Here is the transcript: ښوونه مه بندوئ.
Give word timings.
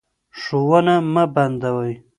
ښوونه 0.39 0.93
مه 1.13 1.23
بندوئ. 1.33 1.93